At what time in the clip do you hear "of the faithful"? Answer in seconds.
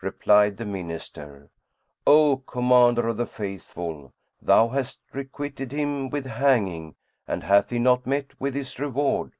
3.08-4.14